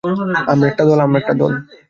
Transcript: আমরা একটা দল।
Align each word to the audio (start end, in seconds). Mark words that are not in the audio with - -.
আমরা 0.51 0.67
একটা 0.69 0.83
দল। 1.41 1.51